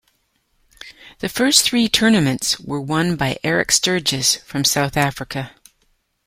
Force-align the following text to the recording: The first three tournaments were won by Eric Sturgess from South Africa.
The 1.19 1.29
first 1.29 1.63
three 1.63 1.87
tournaments 1.87 2.59
were 2.59 2.81
won 2.81 3.15
by 3.15 3.37
Eric 3.43 3.69
Sturgess 3.71 4.37
from 4.37 4.63
South 4.65 4.97
Africa. 4.97 5.51